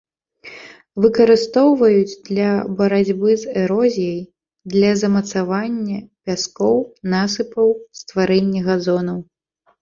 [1.03, 4.15] Выкарыстоўваюць для барацьбы з эрозіяй,
[4.77, 5.99] для замацавання
[6.31, 6.75] пяскоў,
[7.17, 7.67] насыпаў,
[8.01, 9.19] стварэння газонаў.